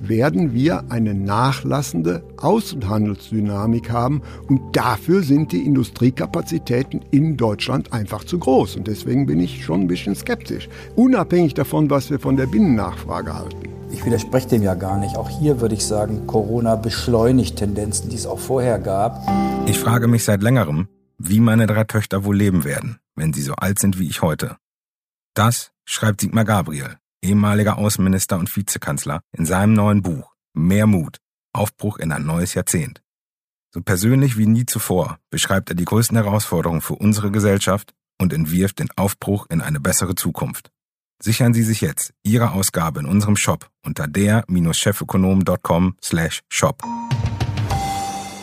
[0.00, 8.38] werden wir eine nachlassende Außenhandelsdynamik haben und dafür sind die Industriekapazitäten in Deutschland einfach zu
[8.38, 12.46] groß und deswegen bin ich schon ein bisschen skeptisch, unabhängig davon, was wir von der
[12.46, 13.68] Binnennachfrage halten.
[13.94, 15.16] Ich widerspreche dem ja gar nicht.
[15.16, 19.24] Auch hier würde ich sagen, Corona beschleunigt Tendenzen, die es auch vorher gab.
[19.66, 20.88] Ich frage mich seit längerem,
[21.18, 24.56] wie meine drei Töchter wohl leben werden, wenn sie so alt sind wie ich heute.
[25.34, 31.16] Das schreibt Sigmar Gabriel, ehemaliger Außenminister und Vizekanzler, in seinem neuen Buch Mehr Mut,
[31.52, 33.02] Aufbruch in ein neues Jahrzehnt.
[33.72, 38.78] So persönlich wie nie zuvor beschreibt er die größten Herausforderungen für unsere Gesellschaft und entwirft
[38.78, 40.70] den Aufbruch in eine bessere Zukunft.
[41.20, 46.82] Sichern Sie sich jetzt Ihre Ausgabe in unserem Shop unter der-chefökonom.com slash shop.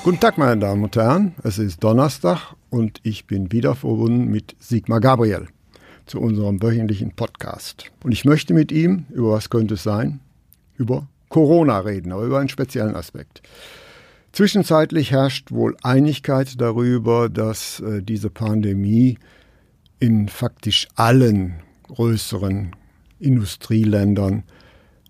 [0.04, 1.36] Guten Tag, meine Damen und Herren.
[1.44, 5.48] Es ist Donnerstag und ich bin wieder verbunden mit Sigmar Gabriel
[6.12, 7.90] zu unserem wöchentlichen Podcast.
[8.04, 10.20] Und ich möchte mit ihm, über was könnte es sein?
[10.76, 13.42] Über Corona reden, aber über einen speziellen Aspekt.
[14.34, 19.20] Zwischenzeitlich herrscht wohl Einigkeit darüber, dass äh, diese Pandemie
[20.00, 22.76] in faktisch allen größeren
[23.22, 24.44] Industrieländern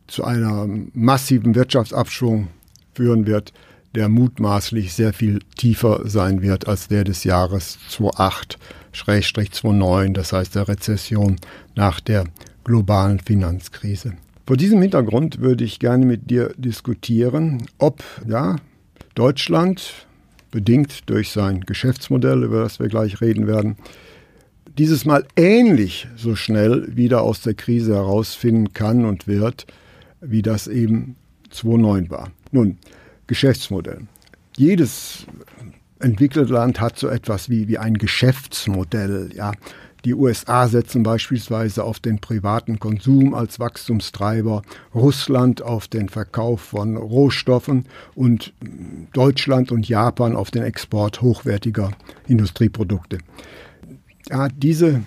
[0.06, 2.50] zu einem massiven Wirtschaftsabschwung
[2.94, 3.54] führen wird,
[3.96, 10.68] der mutmaßlich sehr viel tiefer sein wird als der des Jahres 2008-2009, das heißt der
[10.68, 11.38] Rezession
[11.76, 12.26] nach der
[12.64, 14.14] globalen Finanzkrise.
[14.46, 18.58] Vor diesem Hintergrund würde ich gerne mit dir diskutieren, ob ja,
[19.16, 20.08] Deutschland,
[20.52, 23.78] bedingt durch sein Geschäftsmodell, über das wir gleich reden werden,
[24.78, 29.68] dieses Mal ähnlich so schnell wieder aus der Krise herausfinden kann und wird,
[30.22, 31.16] wie das eben
[31.50, 32.32] 2009 war.
[32.52, 32.78] Nun,
[33.32, 34.08] Geschäftsmodell.
[34.58, 35.26] Jedes
[36.00, 39.30] entwickelte Land hat so etwas wie, wie ein Geschäftsmodell.
[39.34, 39.54] Ja.
[40.04, 44.64] Die USA setzen beispielsweise auf den privaten Konsum als Wachstumstreiber,
[44.96, 48.52] Russland auf den Verkauf von Rohstoffen und
[49.14, 51.92] Deutschland und Japan auf den Export hochwertiger
[52.28, 53.20] Industrieprodukte
[54.32, 55.04] ja, diese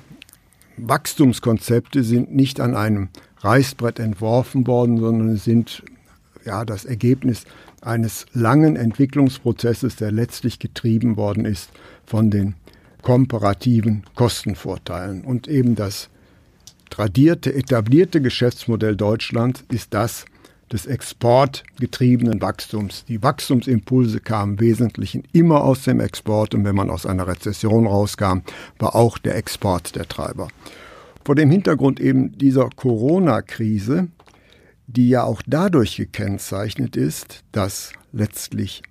[0.76, 3.08] Wachstumskonzepte sind nicht an einem
[3.38, 5.82] Reißbrett entworfen worden, sondern sind
[6.44, 7.44] ja das Ergebnis
[7.86, 11.70] eines langen Entwicklungsprozesses, der letztlich getrieben worden ist
[12.04, 12.54] von den
[13.02, 15.24] komparativen Kostenvorteilen.
[15.24, 16.08] Und eben das
[16.90, 20.24] tradierte, etablierte Geschäftsmodell Deutschland ist das,
[20.72, 23.04] des exportgetriebenen Wachstums.
[23.04, 27.86] Die Wachstumsimpulse kamen im Wesentlichen immer aus dem Export und wenn man aus einer Rezession
[27.86, 28.38] rauskam,
[28.78, 30.48] war auch der Export der Treiber.
[31.24, 34.08] Vor dem Hintergrund eben dieser Corona-Krise,
[34.86, 38.82] die ja auch dadurch gekennzeichnet ist, dass letztlich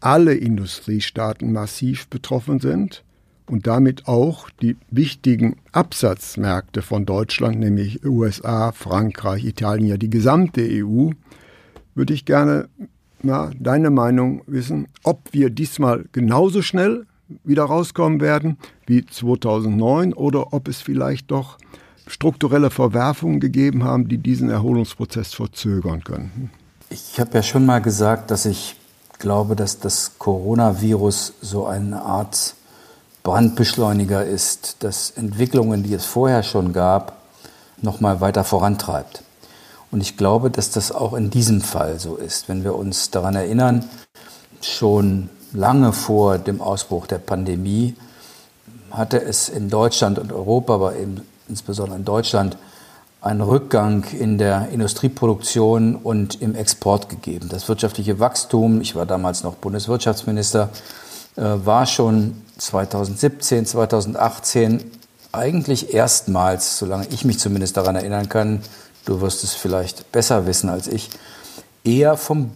[0.00, 3.04] alle Industriestaaten massiv betroffen sind
[3.46, 10.62] und damit auch die wichtigen Absatzmärkte von Deutschland, nämlich USA, Frankreich, Italien, ja die gesamte
[10.62, 11.10] EU,
[11.94, 12.68] würde ich gerne
[13.22, 17.06] na, deine Meinung wissen, ob wir diesmal genauso schnell
[17.44, 21.58] wieder rauskommen werden wie 2009 oder ob es vielleicht doch
[22.06, 26.50] strukturelle Verwerfungen gegeben haben, die diesen Erholungsprozess verzögern könnten.
[26.90, 28.76] Ich habe ja schon mal gesagt, dass ich
[29.18, 32.54] glaube, dass das Coronavirus so eine Art
[33.22, 37.18] Brandbeschleuniger ist, das Entwicklungen, die es vorher schon gab,
[37.80, 39.22] noch mal weiter vorantreibt.
[39.90, 42.48] Und ich glaube, dass das auch in diesem Fall so ist.
[42.48, 43.88] Wenn wir uns daran erinnern,
[44.60, 47.94] schon lange vor dem Ausbruch der Pandemie
[48.90, 52.56] hatte es in Deutschland und Europa, aber eben insbesondere in Deutschland,
[53.20, 57.48] einen Rückgang in der Industrieproduktion und im Export gegeben.
[57.48, 60.70] Das wirtschaftliche Wachstum, ich war damals noch Bundeswirtschaftsminister,
[61.36, 64.82] äh, war schon 2017, 2018
[65.30, 68.60] eigentlich erstmals, solange ich mich zumindest daran erinnern kann,
[69.04, 71.08] du wirst es vielleicht besser wissen als ich,
[71.84, 72.48] eher vom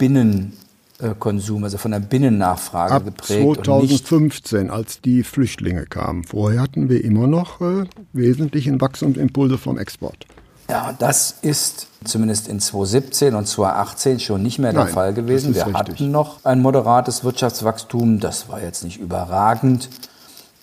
[0.99, 3.65] Binnenkonsum, also von der Binnennachfrage Ab geprägt.
[3.65, 6.25] 2015, als die Flüchtlinge kamen.
[6.25, 10.27] Vorher hatten wir immer noch äh, wesentlichen Wachstumsimpulse vom Export.
[10.69, 15.55] Ja, das ist zumindest in 2017 und 2018 schon nicht mehr der Nein, Fall gewesen.
[15.55, 15.79] Wir richtig.
[15.79, 19.89] hatten noch ein moderates Wirtschaftswachstum, das war jetzt nicht überragend,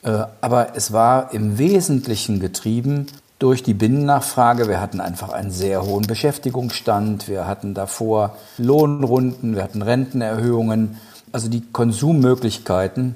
[0.03, 3.07] äh, aber es war im Wesentlichen getrieben
[3.43, 4.69] durch die Binnennachfrage.
[4.69, 10.97] Wir hatten einfach einen sehr hohen Beschäftigungsstand, wir hatten davor Lohnrunden, wir hatten Rentenerhöhungen,
[11.33, 13.15] also die Konsummöglichkeiten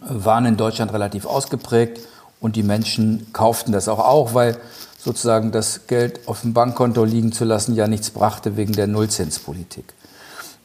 [0.00, 2.00] waren in Deutschland relativ ausgeprägt
[2.40, 4.56] und die Menschen kauften das auch, auch weil
[4.98, 9.94] sozusagen das Geld auf dem Bankkonto liegen zu lassen ja nichts brachte wegen der Nullzinspolitik.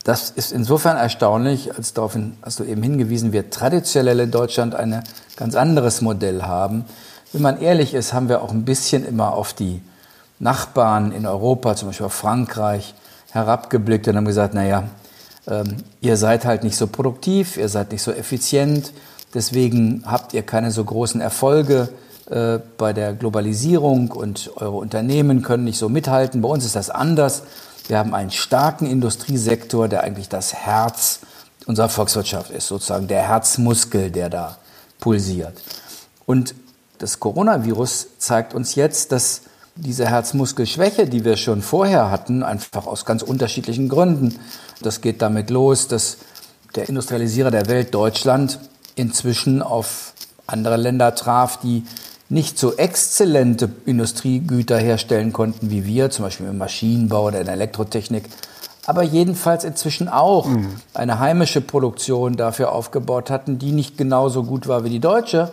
[0.03, 5.03] Das ist insofern erstaunlich, als darauf hast du eben hingewiesen, wir traditionell in Deutschland ein
[5.35, 6.85] ganz anderes Modell haben.
[7.31, 9.81] Wenn man ehrlich ist, haben wir auch ein bisschen immer auf die
[10.39, 12.95] Nachbarn in Europa, zum Beispiel auf Frankreich,
[13.31, 14.85] herabgeblickt und haben gesagt, naja,
[15.47, 18.93] ähm, ihr seid halt nicht so produktiv, ihr seid nicht so effizient,
[19.33, 21.89] deswegen habt ihr keine so großen Erfolge
[22.31, 26.41] äh, bei der Globalisierung und eure Unternehmen können nicht so mithalten.
[26.41, 27.43] Bei uns ist das anders.
[27.87, 31.19] Wir haben einen starken Industriesektor, der eigentlich das Herz
[31.67, 34.57] unserer Volkswirtschaft ist, sozusagen der Herzmuskel, der da
[34.99, 35.53] pulsiert.
[36.25, 36.55] Und
[36.99, 39.41] das Coronavirus zeigt uns jetzt, dass
[39.75, 44.35] diese Herzmuskelschwäche, die wir schon vorher hatten, einfach aus ganz unterschiedlichen Gründen,
[44.81, 46.17] das geht damit los, dass
[46.75, 48.59] der Industrialisierer der Welt, Deutschland,
[48.95, 50.13] inzwischen auf
[50.45, 51.83] andere Länder traf, die
[52.27, 57.55] nicht so exzellente Industriegüter herstellen konnten wie wir, zum Beispiel im Maschinenbau oder in der
[57.55, 58.25] Elektrotechnik,
[58.85, 60.75] aber jedenfalls inzwischen auch mhm.
[60.93, 65.51] eine heimische Produktion dafür aufgebaut hatten, die nicht genauso gut war wie die deutsche,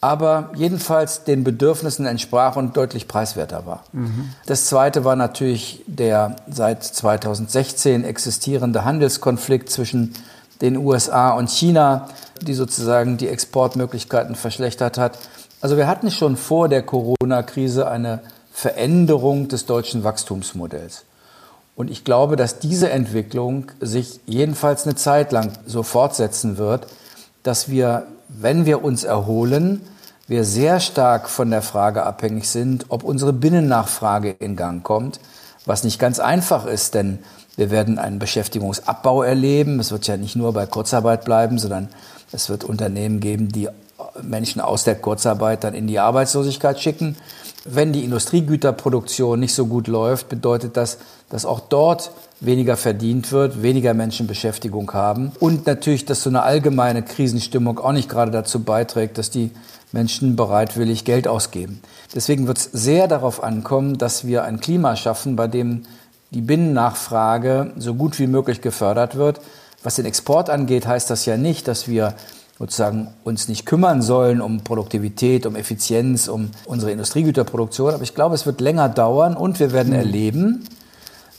[0.00, 3.84] aber jedenfalls den Bedürfnissen entsprach und deutlich preiswerter war.
[3.92, 4.30] Mhm.
[4.46, 10.14] Das zweite war natürlich der seit 2016 existierende Handelskonflikt zwischen
[10.62, 12.08] den USA und China,
[12.40, 15.18] die sozusagen die Exportmöglichkeiten verschlechtert hat.
[15.60, 18.20] Also wir hatten schon vor der Corona-Krise eine
[18.52, 21.04] Veränderung des deutschen Wachstumsmodells.
[21.76, 26.86] Und ich glaube, dass diese Entwicklung sich jedenfalls eine Zeit lang so fortsetzen wird,
[27.42, 28.06] dass wir,
[28.38, 29.80] wenn wir uns erholen,
[30.28, 35.18] wir sehr stark von der Frage abhängig sind, ob unsere Binnennachfrage in Gang kommt,
[35.66, 37.18] was nicht ganz einfach ist, denn
[37.56, 39.80] wir werden einen Beschäftigungsabbau erleben.
[39.80, 41.88] Es wird ja nicht nur bei Kurzarbeit bleiben, sondern
[42.32, 43.68] es wird Unternehmen geben, die
[44.22, 47.16] Menschen aus der Kurzarbeit dann in die Arbeitslosigkeit schicken.
[47.64, 50.98] Wenn die Industriegüterproduktion nicht so gut läuft, bedeutet das,
[51.28, 52.10] dass auch dort
[52.40, 57.92] weniger verdient wird, weniger Menschen Beschäftigung haben und natürlich, dass so eine allgemeine Krisenstimmung auch
[57.92, 59.50] nicht gerade dazu beiträgt, dass die
[59.92, 61.80] Menschen bereitwillig Geld ausgeben.
[62.14, 65.82] Deswegen wird es sehr darauf ankommen, dass wir ein Klima schaffen, bei dem
[66.30, 69.40] die Binnennachfrage so gut wie möglich gefördert wird.
[69.82, 72.14] Was den Export angeht, heißt das ja nicht, dass wir
[72.60, 77.94] sozusagen uns nicht kümmern sollen um Produktivität, um Effizienz, um unsere Industriegüterproduktion.
[77.94, 79.98] Aber ich glaube, es wird länger dauern und wir werden mhm.
[79.98, 80.64] erleben,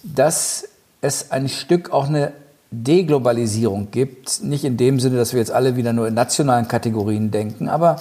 [0.03, 0.67] dass
[0.99, 2.33] es ein Stück auch eine
[2.71, 4.41] Deglobalisierung gibt.
[4.41, 7.97] Nicht in dem Sinne, dass wir jetzt alle wieder nur in nationalen Kategorien denken, aber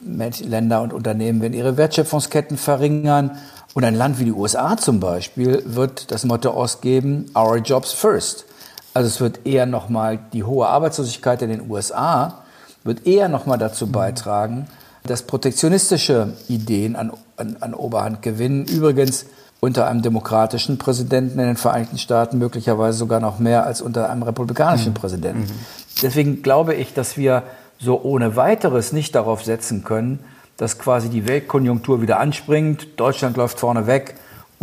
[0.00, 3.32] Länder und Unternehmen werden ihre Wertschöpfungsketten verringern.
[3.72, 8.44] Und ein Land wie die USA zum Beispiel wird das Motto ausgeben, Our Jobs First.
[8.92, 12.43] Also es wird eher nochmal die hohe Arbeitslosigkeit in den USA
[12.84, 14.66] wird eher nochmal dazu beitragen,
[15.04, 18.66] dass protektionistische Ideen an, an, an Oberhand gewinnen.
[18.66, 19.26] Übrigens
[19.60, 24.22] unter einem demokratischen Präsidenten in den Vereinigten Staaten möglicherweise sogar noch mehr als unter einem
[24.22, 24.96] republikanischen mhm.
[24.96, 25.40] Präsidenten.
[25.40, 26.02] Mhm.
[26.02, 27.44] Deswegen glaube ich, dass wir
[27.78, 30.20] so ohne weiteres nicht darauf setzen können,
[30.56, 34.14] dass quasi die Weltkonjunktur wieder anspringt, Deutschland läuft vorne weg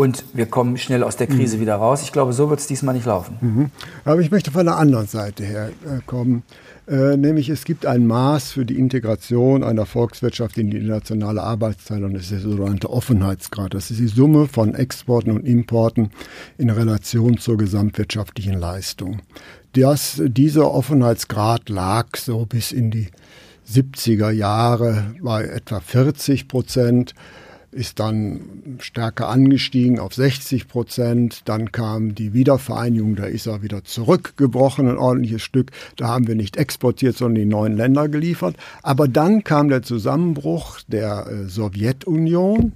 [0.01, 1.62] und wir kommen schnell aus der Krise mhm.
[1.62, 2.01] wieder raus.
[2.01, 3.38] Ich glaube, so wird es diesmal nicht laufen.
[3.39, 3.71] Mhm.
[4.03, 6.42] Aber ich möchte von der anderen Seite her äh, kommen.
[6.88, 12.16] Äh, nämlich es gibt ein Maß für die Integration einer Volkswirtschaft in die internationale Arbeitsteilung,
[12.16, 13.75] das ist der sogenannte Offenheitsgrad.
[13.75, 16.09] Das ist die Summe von Exporten und Importen
[16.57, 19.19] in Relation zur gesamtwirtschaftlichen Leistung.
[19.73, 23.09] Das, dieser Offenheitsgrad lag so bis in die
[23.71, 27.14] 70er Jahre bei etwa 40 Prozent
[27.71, 31.42] ist dann stärker angestiegen auf 60 Prozent.
[31.45, 35.71] Dann kam die Wiedervereinigung, da ist er wieder zurückgebrochen, ein ordentliches Stück.
[35.95, 38.56] Da haben wir nicht exportiert, sondern die neuen Länder geliefert.
[38.83, 42.73] Aber dann kam der Zusammenbruch der äh, Sowjetunion.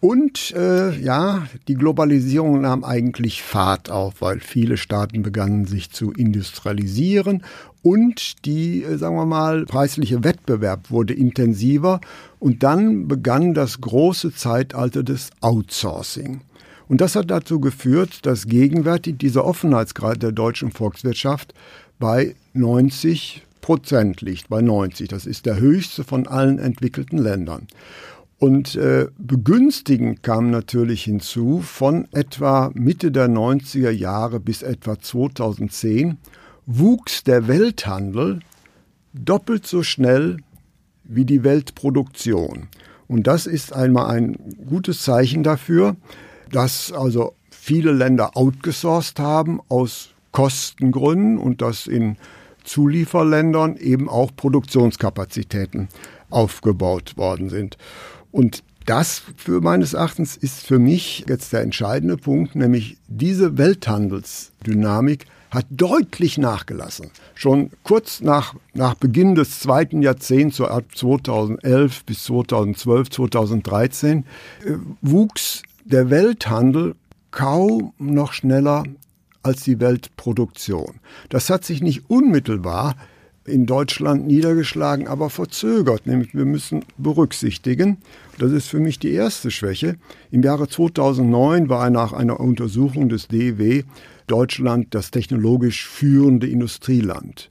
[0.00, 6.12] Und äh, ja, die Globalisierung nahm eigentlich Fahrt auf, weil viele Staaten begannen sich zu
[6.12, 7.42] industrialisieren
[7.82, 12.00] und die, äh, sagen wir mal, preisliche Wettbewerb wurde intensiver
[12.38, 16.42] und dann begann das große Zeitalter des Outsourcing.
[16.88, 21.54] Und das hat dazu geführt, dass gegenwärtig dieser Offenheitsgrad der deutschen Volkswirtschaft
[21.98, 25.08] bei 90 Prozent liegt, bei 90.
[25.08, 27.66] Das ist der höchste von allen entwickelten Ländern.
[28.38, 36.18] Und äh, begünstigend kam natürlich hinzu von etwa Mitte der 90er Jahre bis etwa 2010
[36.66, 38.40] wuchs der Welthandel
[39.14, 40.38] doppelt so schnell
[41.04, 42.68] wie die Weltproduktion.
[43.08, 44.36] Und das ist einmal ein
[44.68, 45.96] gutes Zeichen dafür,
[46.50, 52.16] dass also viele Länder outgesourced haben aus Kostengründen und das in
[52.64, 55.88] Zulieferländern eben auch Produktionskapazitäten
[56.30, 57.78] aufgebaut worden sind.
[58.32, 65.26] Und das für meines Erachtens ist für mich jetzt der entscheidende Punkt, nämlich diese Welthandelsdynamik
[65.50, 67.10] hat deutlich nachgelassen.
[67.34, 74.24] Schon kurz nach, nach Beginn des zweiten Jahrzehnts, so ab 2011 bis 2012, 2013,
[74.64, 76.94] äh, wuchs der Welthandel
[77.30, 78.84] kaum noch schneller
[79.42, 81.00] als die Weltproduktion.
[81.28, 82.96] Das hat sich nicht unmittelbar
[83.46, 86.06] in Deutschland niedergeschlagen, aber verzögert.
[86.06, 87.98] Nämlich wir müssen berücksichtigen,
[88.38, 89.96] das ist für mich die erste Schwäche.
[90.30, 93.84] Im Jahre 2009 war nach einer Untersuchung des DW
[94.26, 97.48] Deutschland das technologisch führende Industrieland.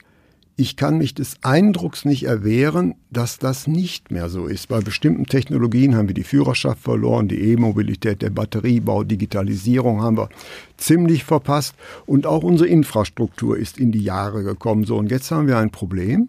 [0.58, 4.68] Ich kann mich des Eindrucks nicht erwehren, dass das nicht mehr so ist.
[4.68, 10.30] Bei bestimmten Technologien haben wir die Führerschaft verloren, die E-Mobilität, der Batteriebau, Digitalisierung haben wir
[10.78, 11.74] ziemlich verpasst
[12.06, 14.84] und auch unsere Infrastruktur ist in die Jahre gekommen.
[14.84, 16.28] So, und jetzt haben wir ein Problem.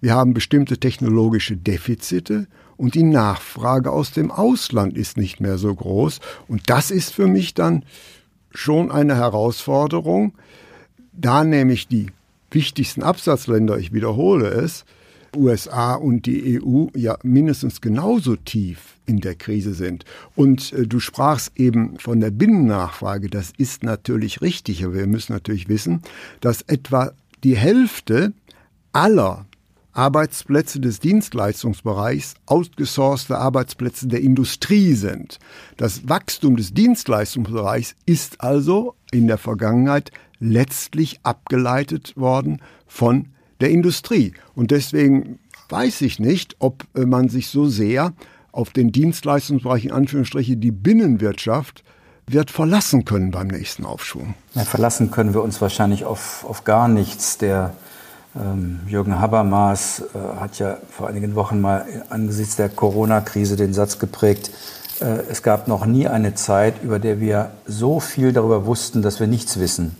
[0.00, 2.46] Wir haben bestimmte technologische Defizite
[2.76, 6.20] und die Nachfrage aus dem Ausland ist nicht mehr so groß.
[6.46, 7.84] Und das ist für mich dann
[8.52, 10.34] schon eine Herausforderung,
[11.12, 12.06] da nämlich die
[12.50, 14.84] wichtigsten Absatzländer, ich wiederhole es,
[15.36, 20.04] USA und die EU ja mindestens genauso tief in der Krise sind.
[20.34, 23.28] Und äh, du sprachst eben von der Binnennachfrage.
[23.28, 26.02] Das ist natürlich richtig, aber wir müssen natürlich wissen,
[26.40, 27.12] dass etwa
[27.44, 28.32] die Hälfte
[28.92, 29.46] aller
[29.92, 35.38] Arbeitsplätze des Dienstleistungsbereichs outgesourcete Arbeitsplätze der Industrie sind.
[35.76, 43.28] Das Wachstum des Dienstleistungsbereichs ist also in der Vergangenheit letztlich abgeleitet worden von
[43.60, 44.32] der Industrie.
[44.54, 48.12] Und deswegen weiß ich nicht, ob äh, man sich so sehr
[48.52, 51.84] auf den Dienstleistungsbereich, in Anführungsstriche die Binnenwirtschaft,
[52.26, 54.34] wird verlassen können beim nächsten Aufschwung.
[54.54, 57.38] Ja, verlassen können wir uns wahrscheinlich auf, auf gar nichts.
[57.38, 57.74] Der
[58.36, 63.98] ähm, Jürgen Habermas äh, hat ja vor einigen Wochen mal angesichts der Corona-Krise den Satz
[63.98, 64.50] geprägt,
[65.00, 69.20] äh, es gab noch nie eine Zeit, über der wir so viel darüber wussten, dass
[69.20, 69.96] wir nichts wissen.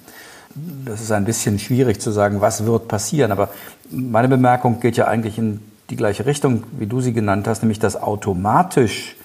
[0.84, 3.32] Das ist ein bisschen schwierig zu sagen, was wird passieren.
[3.32, 3.50] Aber
[3.90, 7.78] meine Bemerkung geht ja eigentlich in die gleiche Richtung, wie du sie genannt hast, nämlich
[7.78, 9.16] dass automatisch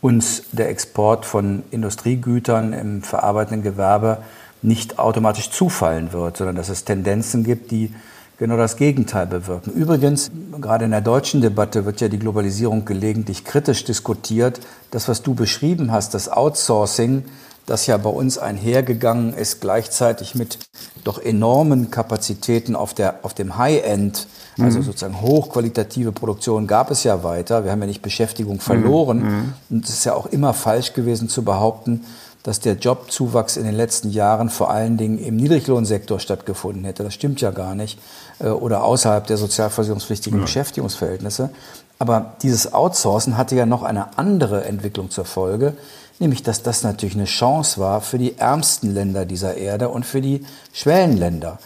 [0.00, 4.18] uns der Export von Industriegütern im verarbeitenden Gewerbe
[4.60, 7.92] nicht automatisch zufallen wird, sondern dass es Tendenzen gibt, die
[8.38, 9.70] genau das Gegenteil bewirken.
[9.72, 14.60] Übrigens, gerade in der deutschen Debatte wird ja die Globalisierung gelegentlich kritisch diskutiert.
[14.90, 17.24] Das, was du beschrieben hast, das Outsourcing,
[17.66, 20.58] das ja bei uns einhergegangen ist, gleichzeitig mit
[21.04, 24.26] doch enormen Kapazitäten auf, der, auf dem High-End,
[24.58, 24.82] also mhm.
[24.82, 27.64] sozusagen hochqualitative Produktion, gab es ja weiter.
[27.64, 29.22] Wir haben ja nicht Beschäftigung verloren.
[29.22, 29.52] Mhm.
[29.70, 32.04] Und es ist ja auch immer falsch gewesen zu behaupten,
[32.42, 37.04] dass der Jobzuwachs in den letzten Jahren vor allen Dingen im Niedriglohnsektor stattgefunden hätte.
[37.04, 37.98] Das stimmt ja gar nicht.
[38.40, 40.44] Äh, oder außerhalb der sozialversicherungspflichtigen ja.
[40.44, 41.50] Beschäftigungsverhältnisse.
[41.98, 45.74] Aber dieses Outsourcen hatte ja noch eine andere Entwicklung zur Folge,
[46.22, 50.22] nämlich dass das natürlich eine Chance war für die ärmsten Länder dieser Erde und für
[50.22, 51.58] die Schwellenländer.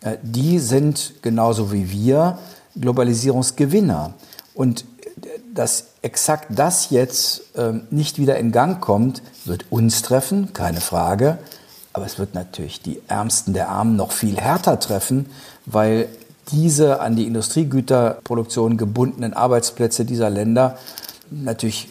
[0.00, 2.38] Äh, die sind genauso wie wir
[2.76, 4.14] Globalisierungsgewinner.
[4.54, 4.84] Und
[5.52, 11.38] dass exakt das jetzt ähm, nicht wieder in Gang kommt, wird uns treffen, keine Frage.
[11.92, 15.26] Aber es wird natürlich die Ärmsten der Armen noch viel härter treffen,
[15.64, 16.08] weil
[16.50, 20.76] diese an die Industriegüterproduktion gebundenen Arbeitsplätze dieser Länder
[21.30, 21.88] natürlich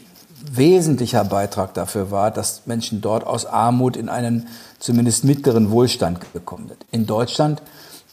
[0.55, 4.47] wesentlicher Beitrag dafür war, dass Menschen dort aus Armut in einen
[4.79, 6.85] zumindest mittleren Wohlstand gekommen sind.
[6.91, 7.61] In Deutschland,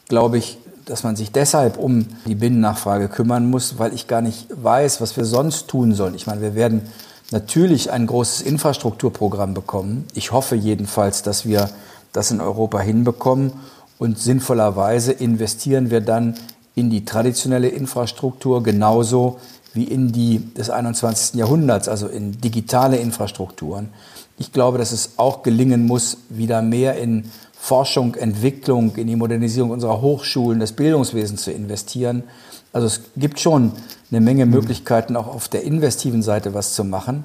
[0.08, 4.46] glaube ich, dass man sich deshalb um die Binnennachfrage kümmern muss, weil ich gar nicht
[4.50, 6.14] weiß, was wir sonst tun sollen.
[6.14, 6.82] Ich meine, wir werden
[7.30, 10.06] natürlich ein großes Infrastrukturprogramm bekommen.
[10.14, 11.70] Ich hoffe jedenfalls, dass wir
[12.12, 13.52] das in Europa hinbekommen
[13.98, 16.34] und sinnvollerweise investieren wir dann
[16.74, 19.38] in die traditionelle Infrastruktur genauso
[19.74, 21.34] wie in die des 21.
[21.34, 23.90] Jahrhunderts, also in digitale Infrastrukturen.
[24.38, 29.70] Ich glaube, dass es auch gelingen muss, wieder mehr in Forschung, Entwicklung, in die Modernisierung
[29.70, 32.24] unserer Hochschulen, des Bildungswesens zu investieren.
[32.72, 33.72] Also es gibt schon
[34.10, 34.52] eine Menge mhm.
[34.52, 37.24] Möglichkeiten, auch auf der investiven Seite was zu machen.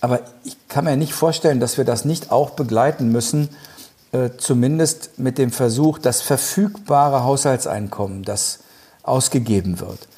[0.00, 3.48] Aber ich kann mir nicht vorstellen, dass wir das nicht auch begleiten müssen,
[4.12, 8.60] äh, zumindest mit dem Versuch, das verfügbare Haushaltseinkommen, das
[9.08, 10.08] ausgegeben wird,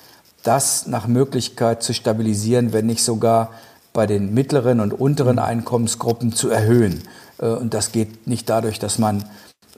[0.43, 3.51] das nach Möglichkeit zu stabilisieren, wenn nicht sogar
[3.93, 5.43] bei den mittleren und unteren mhm.
[5.43, 7.03] Einkommensgruppen zu erhöhen.
[7.39, 9.25] Äh, und das geht nicht dadurch, dass man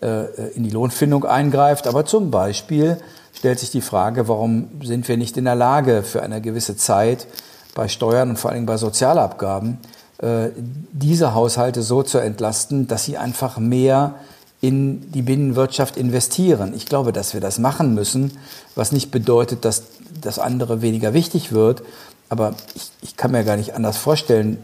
[0.01, 1.87] äh, in die Lohnfindung eingreift.
[1.87, 2.99] Aber zum Beispiel
[3.33, 7.27] stellt sich die Frage, warum sind wir nicht in der Lage, für eine gewisse Zeit
[7.75, 9.79] bei Steuern und vor allem bei Sozialabgaben
[10.19, 10.51] äh,
[10.93, 14.15] diese Haushalte so zu entlasten, dass sie einfach mehr
[14.63, 16.73] in die Binnenwirtschaft investieren.
[16.75, 18.31] Ich glaube, dass wir das machen müssen,
[18.77, 19.83] was nicht bedeutet, dass
[20.21, 21.83] das andere weniger wichtig wird.
[22.29, 24.59] Aber ich, ich kann mir gar nicht anders vorstellen,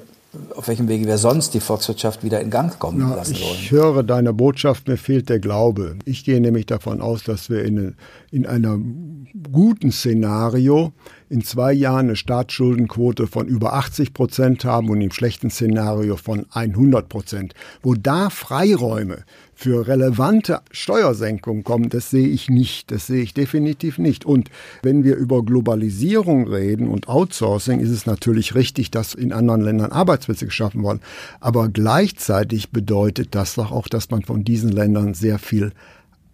[0.54, 3.54] auf welchem Wege wir sonst die Volkswirtschaft wieder in Gang kommen ja, lassen wollen.
[3.54, 5.96] Ich höre deine Botschaft, mir fehlt der Glaube.
[6.04, 7.96] Ich gehe nämlich davon aus, dass wir in,
[8.30, 10.92] in einem guten Szenario
[11.30, 16.46] in zwei Jahren eine Staatsschuldenquote von über 80 Prozent haben und im schlechten Szenario von
[16.50, 17.54] 100 Prozent.
[17.82, 19.24] Wo da Freiräume
[19.60, 22.92] für relevante Steuersenkungen kommen, das sehe ich nicht.
[22.92, 24.24] Das sehe ich definitiv nicht.
[24.24, 24.50] Und
[24.82, 29.90] wenn wir über Globalisierung reden und Outsourcing, ist es natürlich richtig, dass in anderen Ländern
[29.90, 31.00] Arbeitsplätze geschaffen wurden.
[31.40, 35.72] Aber gleichzeitig bedeutet das doch auch, dass man von diesen Ländern sehr viel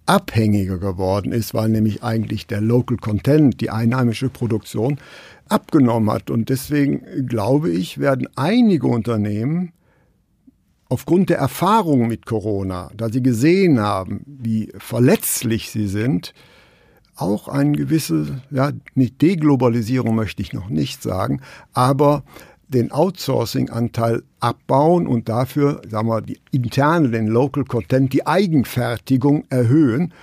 [0.05, 4.99] abhängiger geworden ist, weil nämlich eigentlich der Local Content, die einheimische Produktion,
[5.49, 6.29] abgenommen hat.
[6.29, 9.73] Und deswegen glaube ich, werden einige Unternehmen
[10.95, 16.35] aufgrund der Erfahrung mit Corona, da sie gesehen haben, wie verletzlich sie sind,
[17.17, 21.41] auch eine gewisse, ja, nicht Deglobalisierung möchte ich noch nicht sagen,
[21.73, 22.23] aber
[22.69, 30.15] den Outsourcing-Anteil abbauen und dafür, sagen wir, die interne, den Local Content, die Eigenfertigung erhöhen.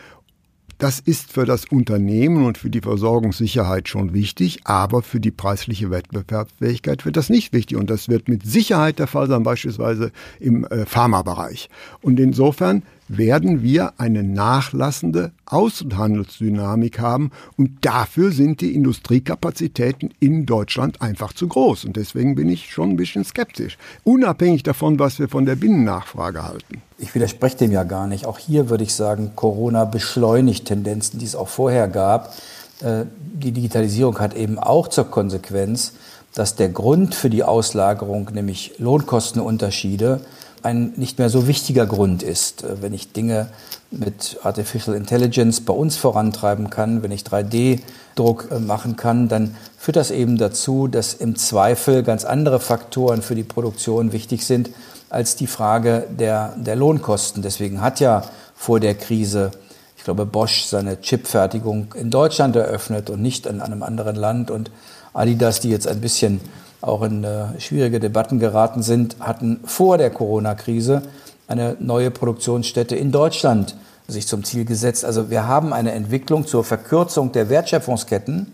[0.82, 5.92] Das ist für das Unternehmen und für die Versorgungssicherheit schon wichtig, aber für die preisliche
[5.92, 7.78] Wettbewerbsfähigkeit wird das nicht wichtig.
[7.78, 11.70] Und das wird mit Sicherheit der Fall sein, beispielsweise im äh, Pharmabereich.
[12.02, 12.82] Und insofern
[13.18, 21.48] werden wir eine nachlassende Außenhandelsdynamik haben und dafür sind die Industriekapazitäten in Deutschland einfach zu
[21.48, 25.56] groß und deswegen bin ich schon ein bisschen skeptisch, unabhängig davon, was wir von der
[25.56, 26.82] Binnennachfrage halten.
[26.98, 28.26] Ich widerspreche dem ja gar nicht.
[28.26, 32.36] Auch hier würde ich sagen, Corona beschleunigt Tendenzen, die es auch vorher gab.
[32.82, 35.94] Äh, die Digitalisierung hat eben auch zur Konsequenz,
[36.34, 40.22] dass der Grund für die Auslagerung, nämlich Lohnkostenunterschiede,
[40.64, 42.64] ein nicht mehr so wichtiger Grund ist.
[42.64, 43.48] Äh, wenn ich Dinge
[43.92, 49.98] mit Artificial Intelligence bei uns vorantreiben kann, wenn ich 3D-Druck äh, machen kann, dann führt
[49.98, 54.70] das eben dazu, dass im Zweifel ganz andere Faktoren für die Produktion wichtig sind
[55.10, 57.42] als die Frage der, der Lohnkosten.
[57.42, 58.24] Deswegen hat ja
[58.56, 59.52] vor der Krise,
[59.98, 64.52] ich glaube, Bosch seine Chipfertigung in Deutschland eröffnet und nicht in einem anderen Land.
[64.52, 64.72] Und
[65.14, 66.40] Adidas, die jetzt ein bisschen
[66.82, 71.04] auch in äh, schwierige Debatten geraten sind, hatten vor der Corona-Krise
[71.48, 73.76] eine neue Produktionsstätte in Deutschland
[74.08, 75.06] sich zum Ziel gesetzt.
[75.06, 78.54] Also wir haben eine Entwicklung zur Verkürzung der Wertschöpfungsketten,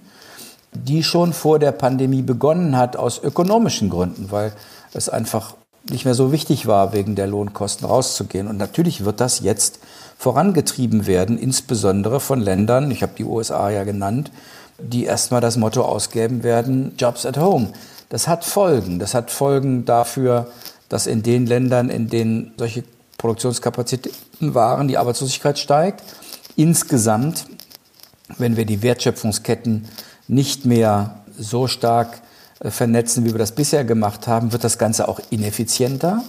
[0.74, 4.52] die schon vor der Pandemie begonnen hat aus ökonomischen Gründen, weil
[4.94, 5.56] es einfach
[5.90, 8.48] nicht mehr so wichtig war, wegen der Lohnkosten rauszugehen.
[8.48, 9.80] Und natürlich wird das jetzt
[10.18, 14.32] vorangetrieben werden, insbesondere von Ländern, ich habe die USA ja genannt,
[14.80, 17.70] die erstmal das Motto ausgeben werden, Jobs at Home.
[18.10, 19.00] Das hat Folgen.
[19.00, 20.48] Das hat Folgen dafür,
[20.90, 22.84] dass in den Ländern, in denen solche
[23.18, 26.04] Produktionskapazitäten waren, die Arbeitslosigkeit steigt.
[26.56, 27.48] Insgesamt,
[28.38, 29.88] wenn wir die Wertschöpfungsketten
[30.28, 32.22] nicht mehr so stark
[32.60, 36.24] äh, vernetzen, wie wir das bisher gemacht haben, wird das Ganze auch ineffizienter.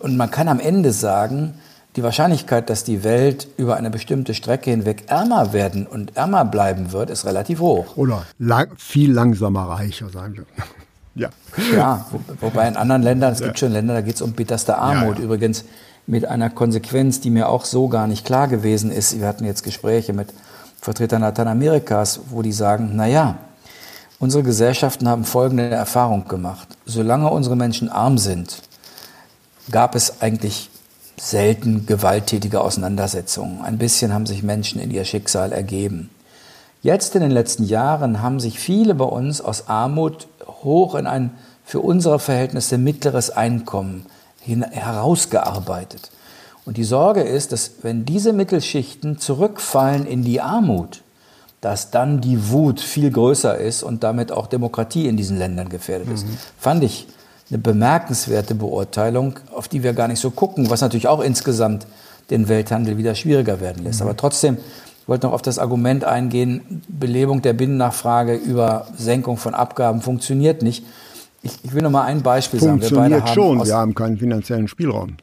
[0.00, 1.54] Und man kann am Ende sagen,
[1.96, 6.92] die Wahrscheinlichkeit, dass die Welt über eine bestimmte Strecke hinweg ärmer werden und ärmer bleiben
[6.92, 7.96] wird, ist relativ hoch.
[7.96, 10.46] Oder lang, viel langsamer reicher sein wird.
[11.14, 11.30] ja.
[11.74, 13.46] Ja, wo, wobei in anderen Ländern, es ja.
[13.46, 15.14] gibt schon Länder, da geht es um bitterste Armut.
[15.14, 15.24] Ja, ja.
[15.24, 15.64] Übrigens
[16.06, 19.18] mit einer Konsequenz, die mir auch so gar nicht klar gewesen ist.
[19.18, 20.28] Wir hatten jetzt Gespräche mit
[20.80, 23.38] Vertretern Lateinamerikas, wo die sagen, na ja,
[24.18, 26.68] unsere Gesellschaften haben folgende Erfahrung gemacht.
[26.84, 28.62] Solange unsere Menschen arm sind,
[29.70, 30.70] gab es eigentlich
[31.18, 33.62] selten gewalttätige Auseinandersetzungen.
[33.62, 36.10] Ein bisschen haben sich Menschen in ihr Schicksal ergeben.
[36.82, 41.30] Jetzt in den letzten Jahren haben sich viele bei uns aus Armut hoch in ein
[41.64, 44.06] für unsere Verhältnisse mittleres Einkommen
[44.44, 46.10] herausgearbeitet.
[46.64, 51.02] Und die Sorge ist, dass wenn diese Mittelschichten zurückfallen in die Armut,
[51.60, 56.08] dass dann die Wut viel größer ist und damit auch Demokratie in diesen Ländern gefährdet
[56.08, 56.26] ist.
[56.26, 56.38] Mhm.
[56.58, 57.08] Fand ich
[57.50, 61.86] eine bemerkenswerte Beurteilung, auf die wir gar nicht so gucken, was natürlich auch insgesamt
[62.30, 64.00] den Welthandel wieder schwieriger werden lässt.
[64.00, 64.08] Mhm.
[64.08, 64.56] Aber trotzdem,
[65.00, 70.62] ich wollte noch auf das Argument eingehen, Belebung der Binnennachfrage über Senkung von Abgaben funktioniert
[70.62, 70.84] nicht.
[71.42, 72.80] Ich, ich will noch mal ein Beispiel sagen.
[72.80, 75.16] Wir beide haben schon, wir haben keinen finanziellen Spielraum.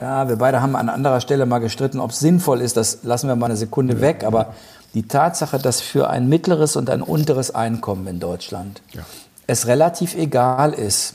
[0.00, 3.26] Ja, wir beide haben an anderer Stelle mal gestritten, ob es sinnvoll ist, das lassen
[3.26, 4.00] wir mal eine Sekunde ja.
[4.00, 4.54] weg, aber
[4.92, 9.02] die Tatsache, dass für ein mittleres und ein unteres Einkommen in Deutschland ja.
[9.46, 11.14] es relativ egal ist,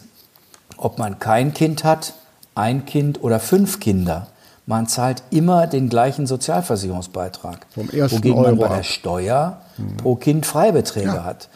[0.80, 2.14] ob man kein Kind hat,
[2.56, 4.28] ein Kind oder fünf Kinder.
[4.66, 7.66] Man zahlt immer den gleichen Sozialversicherungsbeitrag.
[7.74, 9.98] Vom ersten wogegen Euro man bei der Steuer mhm.
[9.98, 11.24] pro Kind Freibeträge ja.
[11.24, 11.50] hat.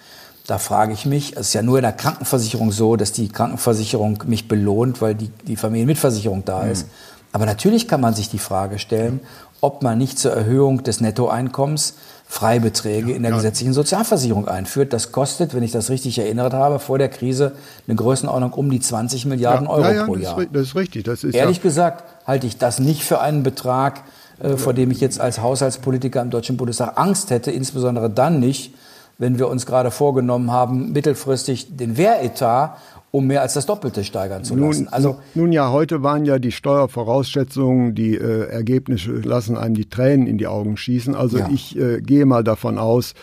[0.48, 4.24] Da frage ich mich, es ist ja nur in der Krankenversicherung so, dass die Krankenversicherung
[4.26, 6.72] mich belohnt, weil die, die Familienmitversicherung da mhm.
[6.72, 6.88] ist.
[7.32, 9.22] Aber natürlich kann man sich die Frage stellen,
[9.62, 11.96] ob man nicht zur Erhöhung des Nettoeinkommens
[12.28, 13.38] Freibeträge ja, in der ja.
[13.38, 14.94] gesetzlichen Sozialversicherung einführt.
[14.94, 17.54] Das kostet, wenn ich das richtig erinnert habe, vor der Krise
[17.88, 20.46] eine Größenordnung um die 20 Milliarden ja, Euro pro Jahr.
[20.52, 21.04] Das ist richtig.
[21.04, 24.02] Das ist Ehrlich gesagt halte ich das nicht für einen Betrag,
[24.40, 28.74] äh, vor dem ich jetzt als Haushaltspolitiker im Deutschen Bundestag Angst hätte, insbesondere dann nicht,
[29.18, 32.78] wenn wir uns gerade vorgenommen haben, mittelfristig den Wehretat
[33.16, 34.86] um mehr als das Doppelte steigern zu lassen.
[34.86, 39.88] Nun, also nun ja, heute waren ja die Steuervorausschätzungen, die äh, Ergebnisse lassen einem die
[39.88, 41.14] Tränen in die Augen schießen.
[41.14, 41.50] Also ja.
[41.54, 43.14] ich äh, gehe mal davon aus,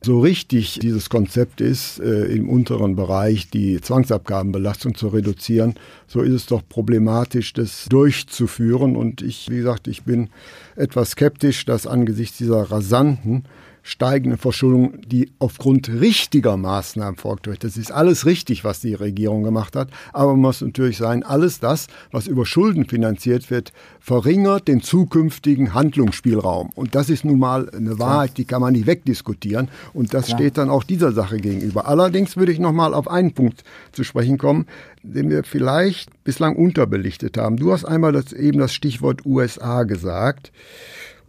[0.00, 5.74] so richtig dieses Konzept ist, äh, im unteren Bereich die Zwangsabgabenbelastung zu reduzieren,
[6.06, 8.94] so ist es doch problematisch, das durchzuführen.
[8.94, 10.30] Und ich, wie gesagt, ich bin
[10.76, 13.44] etwas skeptisch, dass angesichts dieser rasanten
[13.82, 17.48] steigende Verschuldung, die aufgrund richtiger Maßnahmen folgt.
[17.64, 19.88] Das ist alles richtig, was die Regierung gemacht hat.
[20.12, 25.74] Aber man muss natürlich sein, alles das, was über Schulden finanziert wird, verringert den zukünftigen
[25.74, 26.70] Handlungsspielraum.
[26.74, 29.68] Und das ist nun mal eine Wahrheit, die kann man nicht wegdiskutieren.
[29.92, 30.38] Und das Klar.
[30.38, 31.86] steht dann auch dieser Sache gegenüber.
[31.86, 34.66] Allerdings würde ich noch mal auf einen Punkt zu sprechen kommen,
[35.02, 37.56] den wir vielleicht bislang unterbelichtet haben.
[37.56, 40.52] Du hast einmal das, eben das Stichwort USA gesagt.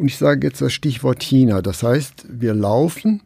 [0.04, 1.62] Und ich sage jetzt das Stichwort China.
[1.62, 3.22] Das heißt, wir laufen,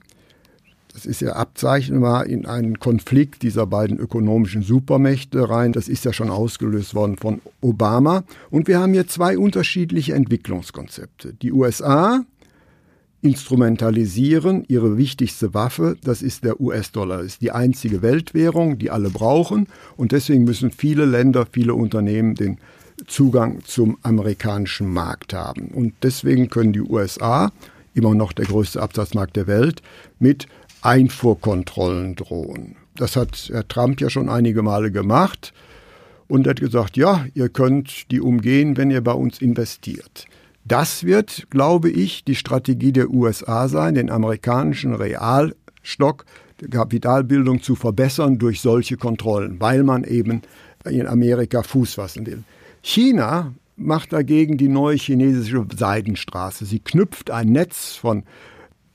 [0.94, 5.74] das ist ja abzeichnbar, in einen Konflikt dieser beiden ökonomischen Supermächte rein.
[5.74, 8.26] Das ist ja schon ausgelöst worden von Obama.
[8.52, 11.34] Und wir haben hier zwei unterschiedliche Entwicklungskonzepte.
[11.34, 12.24] Die USA
[13.24, 17.18] instrumentalisieren ihre wichtigste Waffe, das ist der US-Dollar.
[17.18, 19.66] Das ist die einzige Weltwährung, die alle brauchen.
[19.96, 22.60] Und deswegen müssen viele Länder, viele Unternehmen den
[23.06, 25.68] Zugang zum amerikanischen Markt haben.
[25.68, 27.52] Und deswegen können die USA,
[27.94, 29.82] immer noch der größte Absatzmarkt der Welt,
[30.20, 30.48] mit
[30.82, 32.76] Einfuhrkontrollen drohen.
[32.96, 35.54] Das hat Herr Trump ja schon einige Male gemacht
[36.28, 40.26] und hat gesagt, ja, ihr könnt die umgehen, wenn ihr bei uns investiert.
[40.66, 46.26] Das wird, glaube ich, die Strategie der USA sein, den amerikanischen Realstock
[46.72, 50.42] Kapitalbildung zu verbessern durch solche Kontrollen, weil man eben
[50.86, 52.44] in Amerika Fuß fassen will.
[52.82, 56.66] China macht dagegen die neue chinesische Seidenstraße.
[56.66, 58.24] Sie knüpft ein Netz von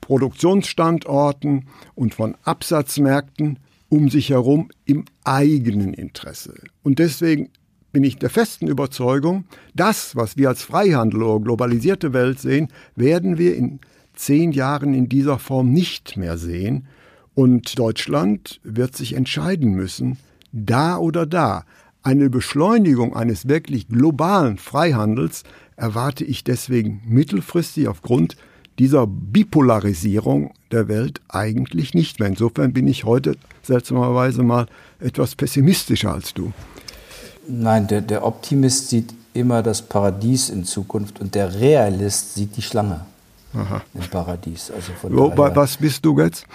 [0.01, 6.55] Produktionsstandorten und von Absatzmärkten um sich herum im eigenen Interesse.
[6.81, 7.49] Und deswegen
[7.91, 13.37] bin ich der festen Überzeugung, das, was wir als Freihandel oder globalisierte Welt sehen, werden
[13.37, 13.79] wir in
[14.15, 16.87] zehn Jahren in dieser Form nicht mehr sehen.
[17.35, 20.17] Und Deutschland wird sich entscheiden müssen,
[20.51, 21.65] da oder da.
[22.05, 25.43] Eine Beschleunigung eines wirklich globalen Freihandels
[25.77, 28.35] erwarte ich deswegen mittelfristig aufgrund
[28.77, 32.27] dieser Bipolarisierung der Welt eigentlich nicht mehr.
[32.27, 34.65] Insofern bin ich heute seltsamerweise mal
[34.99, 36.51] etwas pessimistischer als du.
[37.47, 42.61] Nein, der, der Optimist sieht immer das Paradies in Zukunft und der Realist sieht die
[42.61, 43.05] Schlange
[43.53, 43.81] Aha.
[43.93, 44.71] im Paradies.
[44.71, 46.45] Also Wo, daher, was bist du jetzt?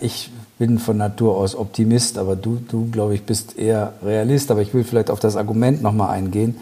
[0.00, 4.50] Ich bin von Natur aus Optimist, aber du, du glaube ich, bist eher Realist.
[4.50, 6.56] Aber ich will vielleicht auf das Argument nochmal eingehen.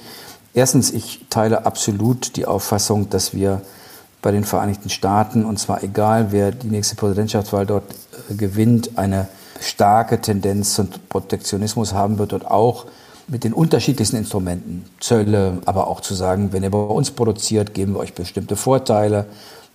[0.55, 3.63] Erstens, ich teile absolut die Auffassung, dass wir
[4.21, 7.85] bei den Vereinigten Staaten, und zwar egal, wer die nächste Präsidentschaftswahl dort
[8.31, 9.29] äh, gewinnt, eine
[9.61, 12.87] starke Tendenz zum Protektionismus haben wird und auch
[13.29, 17.95] mit den unterschiedlichsten Instrumenten, Zölle, aber auch zu sagen, wenn ihr bei uns produziert, geben
[17.95, 19.27] wir euch bestimmte Vorteile.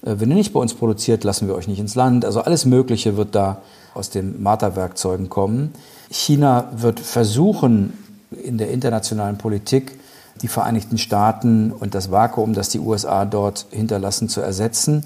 [0.04, 2.26] Äh, wenn ihr nicht bei uns produziert, lassen wir euch nicht ins Land.
[2.26, 3.62] Also alles Mögliche wird da
[3.94, 5.74] aus den Marterwerkzeugen kommen.
[6.10, 7.94] China wird versuchen,
[8.44, 9.98] in der internationalen Politik
[10.42, 15.04] die Vereinigten Staaten und das Vakuum, das die USA dort hinterlassen, zu ersetzen.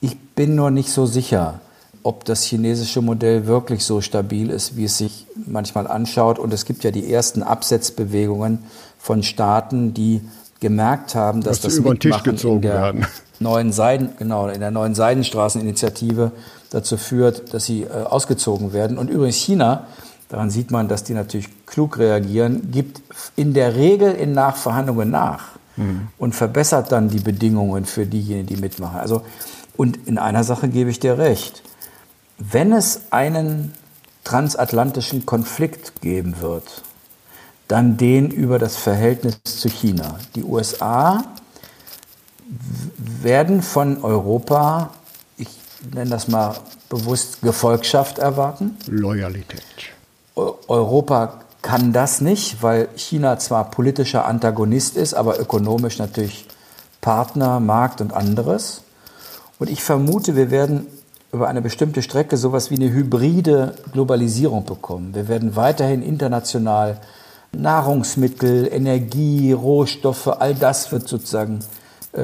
[0.00, 1.60] Ich bin nur nicht so sicher,
[2.02, 6.38] ob das chinesische Modell wirklich so stabil ist, wie es sich manchmal anschaut.
[6.38, 8.58] Und es gibt ja die ersten Absetzbewegungen
[8.98, 10.20] von Staaten, die
[10.60, 13.06] gemerkt haben, dass, dass das über den Tisch gezogen werden.
[13.40, 16.32] Neuen Seiden, genau, in der neuen Seidenstraßeninitiative
[16.70, 18.98] dazu führt, dass sie äh, ausgezogen werden.
[18.98, 19.86] Und übrigens China,
[20.28, 23.02] daran sieht man, dass die natürlich klug reagieren, gibt
[23.36, 26.08] in der Regel in Nachverhandlungen nach mhm.
[26.18, 28.98] und verbessert dann die Bedingungen für diejenigen, die mitmachen.
[28.98, 29.22] Also,
[29.76, 31.62] und in einer Sache gebe ich dir recht.
[32.38, 33.72] Wenn es einen
[34.24, 36.82] transatlantischen Konflikt geben wird,
[37.68, 40.18] dann den über das Verhältnis zu China.
[40.34, 41.24] Die USA
[43.22, 44.90] werden von Europa
[45.94, 46.54] nenne das mal
[46.88, 48.76] bewusst, Gefolgschaft erwarten.
[48.86, 49.62] Loyalität.
[50.34, 56.46] Europa kann das nicht, weil China zwar politischer Antagonist ist, aber ökonomisch natürlich
[57.00, 58.82] Partner, Markt und anderes.
[59.58, 60.86] Und ich vermute, wir werden
[61.32, 65.14] über eine bestimmte Strecke sowas wie eine hybride Globalisierung bekommen.
[65.14, 66.98] Wir werden weiterhin international
[67.52, 71.60] Nahrungsmittel, Energie, Rohstoffe, all das wird sozusagen,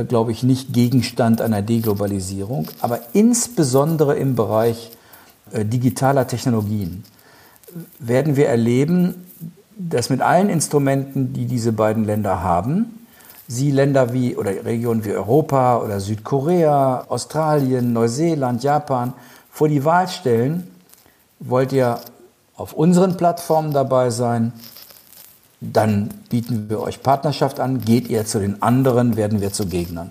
[0.02, 4.90] glaube ich, nicht Gegenstand einer Deglobalisierung, aber insbesondere im Bereich
[5.52, 7.04] äh, digitaler Technologien
[8.00, 9.26] werden wir erleben,
[9.76, 13.06] dass mit allen Instrumenten, die diese beiden Länder haben,
[13.46, 19.12] sie Länder wie oder Regionen wie Europa oder Südkorea, Australien, Neuseeland, Japan
[19.50, 20.70] vor die Wahl stellen,
[21.40, 22.00] wollt ihr
[22.56, 24.52] auf unseren Plattformen dabei sein,
[25.72, 30.10] dann bieten wir euch Partnerschaft an, geht ihr zu den anderen, werden wir zu Gegnern.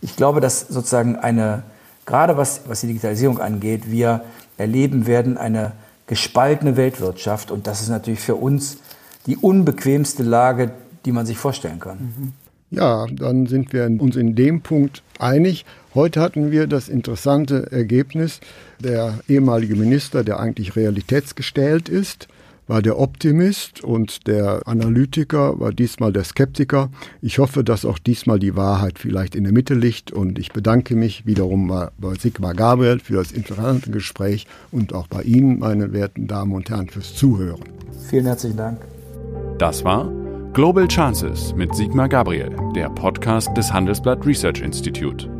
[0.00, 1.62] Ich glaube, dass sozusagen eine,
[2.06, 4.22] gerade was, was die Digitalisierung angeht, wir
[4.56, 5.72] erleben werden eine
[6.06, 8.78] gespaltene Weltwirtschaft und das ist natürlich für uns
[9.26, 10.72] die unbequemste Lage,
[11.04, 11.98] die man sich vorstellen kann.
[11.98, 12.32] Mhm.
[12.70, 15.64] Ja, dann sind wir uns in dem Punkt einig.
[15.94, 18.40] Heute hatten wir das interessante Ergebnis,
[18.78, 22.28] der ehemalige Minister, der eigentlich realitätsgestellt ist,
[22.70, 26.88] war der Optimist und der Analytiker war diesmal der Skeptiker.
[27.20, 30.94] Ich hoffe, dass auch diesmal die Wahrheit vielleicht in der Mitte liegt und ich bedanke
[30.94, 31.66] mich wiederum
[31.98, 36.70] bei Sigmar Gabriel für das interessante Gespräch und auch bei Ihnen, meine werten Damen und
[36.70, 37.64] Herren, fürs Zuhören.
[38.08, 38.80] Vielen herzlichen Dank.
[39.58, 40.08] Das war
[40.52, 45.39] Global Chances mit Sigmar Gabriel, der Podcast des Handelsblatt Research Institute.